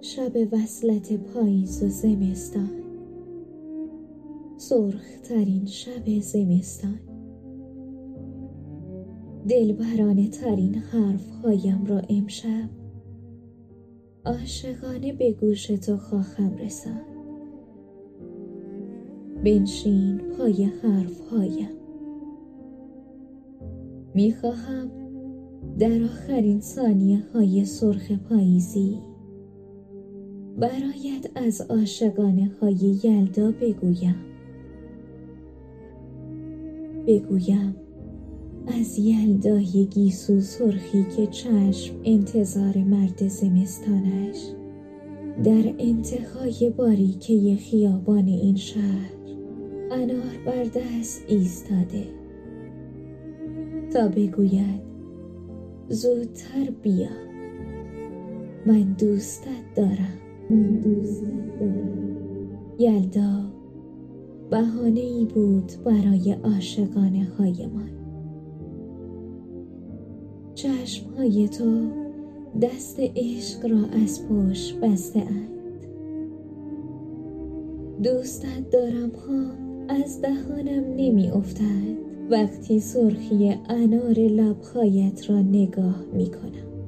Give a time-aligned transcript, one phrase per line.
[0.00, 2.70] شب وصلت پاییز و زمستان.
[4.56, 7.00] سرخ ترین شب زمستان.
[9.48, 12.70] دلبرانه ترین حرف هایم را امشب
[14.24, 17.00] عاشقانه به گوش تو خواهم رسان
[19.44, 21.70] بنشین پای حرف هایم
[24.14, 24.90] می‌خواهم
[25.78, 29.09] در آخرین ثانیه های سرخ پاییزی
[30.60, 34.16] برایت از عاشقانه های یلدا بگویم.
[37.06, 37.76] بگویم
[38.66, 44.36] از یلدای گیسو سرخی که چشم انتظار مرد زمستانش
[45.44, 49.10] در انتهای باریکه خیابان این شهر
[49.90, 52.04] انار بر دست ایستاده.
[53.92, 54.80] تا بگوید
[55.88, 57.08] زودتر بیا.
[58.66, 60.29] من دوستت دارم.
[60.50, 62.16] من دوستت دارم
[62.78, 63.50] یلدا
[64.50, 67.90] بهانه ای بود برای عاشقانه هایمان
[70.54, 71.88] چشم های تو
[72.62, 75.86] دست عشق را از پشت بسته اند.
[78.02, 79.50] دوستت دارم ها
[79.88, 81.96] از دهانم نمی افتد
[82.30, 86.79] وقتی سرخی انار لبهایت را نگاه می کنم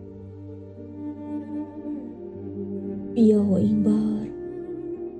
[3.14, 4.28] بیا و این بار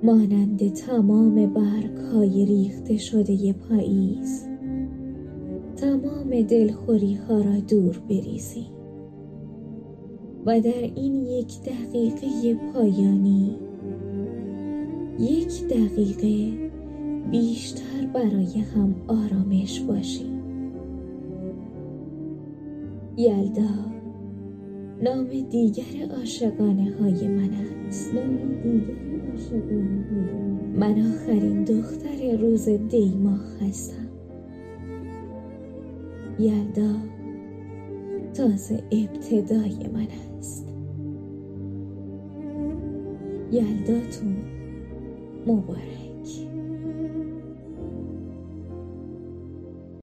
[0.03, 4.47] مانند تمام برگ های ریخته شده پاییز
[5.75, 8.65] تمام دلخوری ها را دور بریزی
[10.45, 13.55] و در این یک دقیقه پایانی
[15.19, 16.57] یک دقیقه
[17.31, 20.33] بیشتر برای هم آرامش باشی
[23.17, 23.93] یلدا
[25.03, 27.49] نام دیگر عاشقانه های من
[27.87, 28.13] است.
[30.75, 34.07] من آخرین دختر روز دیما هستم.
[36.39, 36.95] یلدا
[38.33, 40.07] تازه ابتدای من
[40.39, 40.67] است.
[43.51, 44.35] یلداتون
[45.47, 46.12] مبارک.